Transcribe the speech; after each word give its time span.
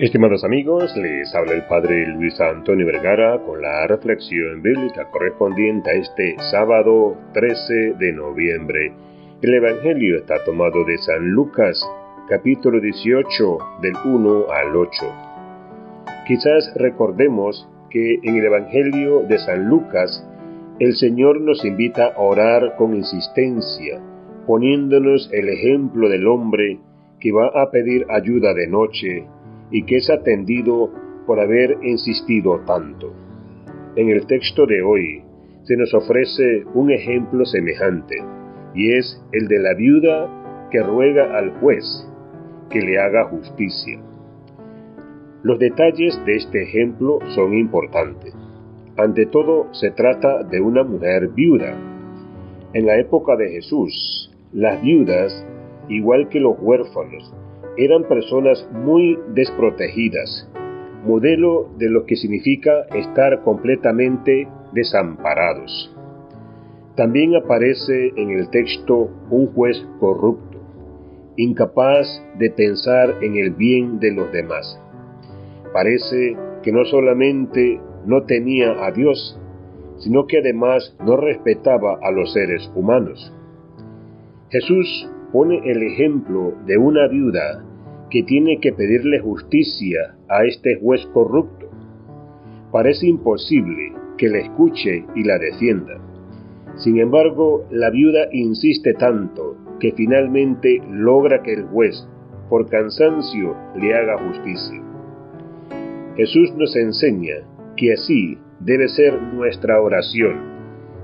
Estimados 0.00 0.42
amigos, 0.42 0.92
les 0.96 1.32
habla 1.36 1.52
el 1.52 1.66
Padre 1.68 2.08
Luis 2.08 2.40
Antonio 2.40 2.84
Vergara 2.84 3.38
con 3.46 3.62
la 3.62 3.86
reflexión 3.86 4.60
bíblica 4.60 5.08
correspondiente 5.08 5.88
a 5.88 5.92
este 5.92 6.34
sábado 6.50 7.16
13 7.32 7.94
de 8.00 8.12
noviembre. 8.12 8.92
El 9.40 9.54
Evangelio 9.54 10.16
está 10.18 10.42
tomado 10.44 10.84
de 10.84 10.98
San 10.98 11.30
Lucas, 11.30 11.80
capítulo 12.28 12.80
18, 12.80 13.58
del 13.82 13.92
1 14.04 14.46
al 14.50 14.74
8. 14.74 14.90
Quizás 16.26 16.72
recordemos 16.74 17.68
que 17.88 18.18
en 18.20 18.34
el 18.34 18.46
Evangelio 18.46 19.20
de 19.20 19.38
San 19.38 19.68
Lucas 19.68 20.28
el 20.80 20.94
Señor 20.96 21.40
nos 21.40 21.64
invita 21.64 22.06
a 22.06 22.20
orar 22.20 22.74
con 22.76 22.96
insistencia, 22.96 24.00
poniéndonos 24.44 25.30
el 25.32 25.50
ejemplo 25.50 26.08
del 26.08 26.26
hombre 26.26 26.80
que 27.20 27.30
va 27.30 27.46
a 27.54 27.70
pedir 27.70 28.06
ayuda 28.10 28.54
de 28.54 28.66
noche 28.66 29.28
y 29.74 29.82
que 29.82 29.96
es 29.96 30.08
atendido 30.08 30.88
por 31.26 31.40
haber 31.40 31.78
insistido 31.82 32.60
tanto. 32.64 33.12
En 33.96 34.08
el 34.08 34.24
texto 34.24 34.66
de 34.66 34.80
hoy 34.82 35.24
se 35.64 35.76
nos 35.76 35.92
ofrece 35.92 36.62
un 36.74 36.92
ejemplo 36.92 37.44
semejante, 37.44 38.14
y 38.72 38.92
es 38.92 39.20
el 39.32 39.48
de 39.48 39.58
la 39.58 39.74
viuda 39.74 40.68
que 40.70 40.80
ruega 40.80 41.36
al 41.36 41.58
juez 41.58 41.84
que 42.70 42.82
le 42.82 43.00
haga 43.00 43.24
justicia. 43.24 43.98
Los 45.42 45.58
detalles 45.58 46.24
de 46.24 46.36
este 46.36 46.62
ejemplo 46.62 47.18
son 47.34 47.52
importantes. 47.52 48.32
Ante 48.96 49.26
todo, 49.26 49.74
se 49.74 49.90
trata 49.90 50.44
de 50.44 50.60
una 50.60 50.84
mujer 50.84 51.30
viuda. 51.34 51.74
En 52.74 52.86
la 52.86 52.96
época 52.96 53.34
de 53.34 53.50
Jesús, 53.50 54.30
las 54.52 54.80
viudas, 54.80 55.44
igual 55.88 56.28
que 56.28 56.38
los 56.38 56.54
huérfanos, 56.60 57.34
eran 57.76 58.04
personas 58.04 58.68
muy 58.72 59.18
desprotegidas, 59.34 60.48
modelo 61.04 61.70
de 61.78 61.90
lo 61.90 62.06
que 62.06 62.16
significa 62.16 62.86
estar 62.94 63.42
completamente 63.42 64.48
desamparados. 64.72 65.94
También 66.96 67.34
aparece 67.34 68.12
en 68.16 68.30
el 68.30 68.48
texto 68.50 69.10
un 69.30 69.52
juez 69.52 69.84
corrupto, 69.98 70.58
incapaz 71.36 72.06
de 72.38 72.50
pensar 72.50 73.16
en 73.22 73.36
el 73.36 73.50
bien 73.50 73.98
de 73.98 74.12
los 74.12 74.30
demás. 74.30 74.80
Parece 75.72 76.36
que 76.62 76.70
no 76.70 76.84
solamente 76.84 77.80
no 78.06 78.22
tenía 78.22 78.84
a 78.84 78.92
Dios, 78.92 79.38
sino 79.98 80.26
que 80.26 80.38
además 80.38 80.96
no 81.04 81.16
respetaba 81.16 81.98
a 82.00 82.12
los 82.12 82.32
seres 82.32 82.70
humanos. 82.76 83.32
Jesús 84.50 85.10
pone 85.34 85.60
el 85.64 85.82
ejemplo 85.82 86.54
de 86.64 86.78
una 86.78 87.08
viuda 87.08 87.64
que 88.08 88.22
tiene 88.22 88.60
que 88.60 88.72
pedirle 88.72 89.18
justicia 89.18 90.14
a 90.28 90.44
este 90.44 90.76
juez 90.76 91.04
corrupto. 91.12 91.66
Parece 92.70 93.08
imposible 93.08 93.92
que 94.16 94.28
la 94.28 94.38
escuche 94.38 95.04
y 95.16 95.24
la 95.24 95.36
defienda. 95.40 95.94
Sin 96.76 97.00
embargo, 97.00 97.66
la 97.72 97.90
viuda 97.90 98.28
insiste 98.30 98.94
tanto 98.94 99.56
que 99.80 99.90
finalmente 99.90 100.80
logra 100.88 101.42
que 101.42 101.54
el 101.54 101.64
juez, 101.64 102.06
por 102.48 102.68
cansancio, 102.68 103.56
le 103.74 103.92
haga 103.92 104.16
justicia. 104.28 104.80
Jesús 106.16 106.54
nos 106.56 106.76
enseña 106.76 107.38
que 107.76 107.92
así 107.92 108.38
debe 108.60 108.86
ser 108.86 109.20
nuestra 109.20 109.80
oración, 109.80 110.36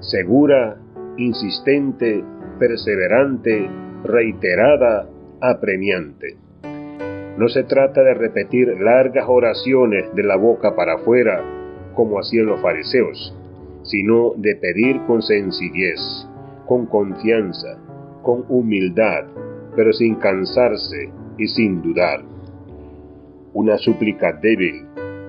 segura, 0.00 0.80
insistente, 1.16 2.24
perseverante, 2.58 3.70
reiterada, 4.06 5.08
apremiante. 5.40 6.36
No 7.36 7.48
se 7.48 7.64
trata 7.64 8.02
de 8.02 8.14
repetir 8.14 8.68
largas 8.80 9.26
oraciones 9.28 10.14
de 10.14 10.22
la 10.22 10.36
boca 10.36 10.74
para 10.74 10.94
afuera, 10.94 11.42
como 11.94 12.18
hacían 12.18 12.46
los 12.46 12.60
fariseos, 12.60 13.36
sino 13.82 14.32
de 14.36 14.56
pedir 14.56 15.00
con 15.06 15.22
sencillez, 15.22 16.00
con 16.66 16.86
confianza, 16.86 17.78
con 18.22 18.44
humildad, 18.48 19.24
pero 19.76 19.92
sin 19.92 20.16
cansarse 20.16 21.10
y 21.36 21.46
sin 21.46 21.82
dudar. 21.82 22.22
Una 23.52 23.78
súplica 23.78 24.32
débil 24.32 24.86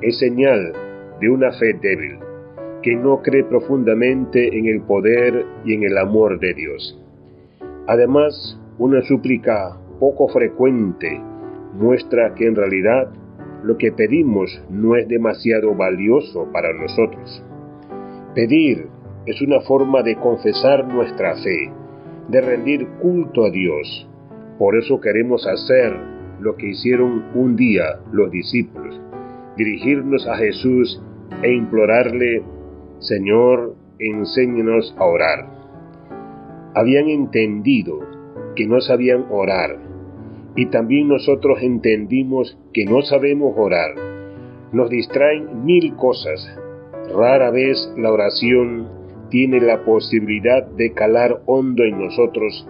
es 0.00 0.18
señal 0.18 0.72
de 1.20 1.28
una 1.28 1.52
fe 1.52 1.74
débil, 1.80 2.18
que 2.82 2.96
no 2.96 3.20
cree 3.22 3.44
profundamente 3.44 4.56
en 4.56 4.66
el 4.66 4.80
poder 4.82 5.44
y 5.64 5.74
en 5.74 5.82
el 5.82 5.98
amor 5.98 6.40
de 6.40 6.54
Dios. 6.54 6.98
Además, 7.86 8.58
una 8.80 9.02
súplica 9.02 9.76
poco 9.98 10.26
frecuente 10.28 11.20
muestra 11.74 12.34
que 12.34 12.46
en 12.46 12.56
realidad 12.56 13.12
lo 13.62 13.76
que 13.76 13.92
pedimos 13.92 14.50
no 14.70 14.96
es 14.96 15.06
demasiado 15.06 15.74
valioso 15.74 16.48
para 16.50 16.72
nosotros. 16.72 17.44
Pedir 18.34 18.86
es 19.26 19.42
una 19.42 19.60
forma 19.60 20.02
de 20.02 20.16
confesar 20.16 20.88
nuestra 20.88 21.36
fe, 21.36 21.70
de 22.28 22.40
rendir 22.40 22.88
culto 23.02 23.44
a 23.44 23.50
Dios. 23.50 24.08
Por 24.58 24.74
eso 24.78 24.98
queremos 24.98 25.46
hacer 25.46 25.94
lo 26.40 26.56
que 26.56 26.68
hicieron 26.68 27.26
un 27.34 27.56
día 27.56 28.00
los 28.12 28.30
discípulos, 28.30 28.98
dirigirnos 29.58 30.26
a 30.26 30.36
Jesús 30.36 31.02
e 31.42 31.52
implorarle, 31.52 32.42
Señor, 32.98 33.74
enséñenos 33.98 34.96
a 34.98 35.04
orar. 35.04 35.50
Habían 36.74 37.08
entendido 37.10 38.19
que 38.56 38.66
no 38.66 38.80
sabían 38.80 39.26
orar 39.30 39.90
y 40.56 40.66
también 40.66 41.08
nosotros 41.08 41.62
entendimos 41.62 42.58
que 42.72 42.84
no 42.84 43.02
sabemos 43.02 43.54
orar. 43.56 43.94
Nos 44.72 44.90
distraen 44.90 45.64
mil 45.64 45.94
cosas. 45.96 46.56
Rara 47.14 47.50
vez 47.50 47.92
la 47.96 48.12
oración 48.12 48.88
tiene 49.30 49.60
la 49.60 49.84
posibilidad 49.84 50.66
de 50.66 50.92
calar 50.92 51.40
hondo 51.46 51.84
en 51.84 51.98
nosotros 51.98 52.68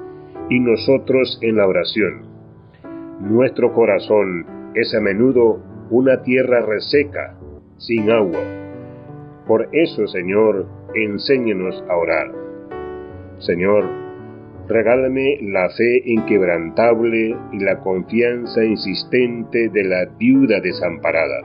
y 0.48 0.60
nosotros 0.60 1.38
en 1.42 1.56
la 1.56 1.66
oración. 1.66 2.22
Nuestro 3.20 3.72
corazón 3.72 4.46
es 4.74 4.94
a 4.94 5.00
menudo 5.00 5.60
una 5.90 6.22
tierra 6.22 6.60
reseca, 6.60 7.36
sin 7.76 8.10
agua. 8.10 8.40
Por 9.46 9.68
eso, 9.72 10.06
Señor, 10.06 10.66
enséñenos 10.94 11.82
a 11.88 11.96
orar. 11.96 12.32
Señor, 13.38 14.09
regálame 14.70 15.38
la 15.42 15.68
fe 15.70 16.00
inquebrantable 16.04 17.36
y 17.52 17.58
la 17.58 17.80
confianza 17.80 18.64
insistente 18.64 19.68
de 19.68 19.84
la 19.84 20.06
viuda 20.16 20.60
desamparada. 20.60 21.42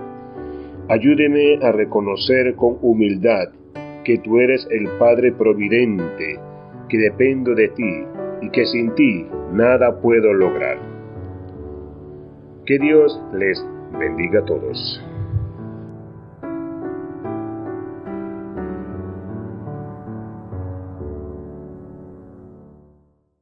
Ayúdeme 0.90 1.58
a 1.64 1.72
reconocer 1.72 2.56
con 2.56 2.78
humildad 2.84 3.50
que 4.04 4.20
tú 4.20 4.40
eres 4.40 4.68
el 4.70 4.88
Padre 5.00 5.32
Providente, 5.32 6.40
que 6.88 6.98
dependo 7.00 7.56
de 7.56 7.70
ti 7.70 8.04
y 8.44 8.50
que 8.52 8.66
sin 8.66 8.94
ti 8.94 9.26
nada 9.52 10.00
puedo 10.00 10.32
lograr. 10.32 10.78
Que 12.68 12.78
Dios 12.78 13.20
les 13.34 13.66
bendiga 13.98 14.42
a 14.42 14.46
todos. 14.46 15.02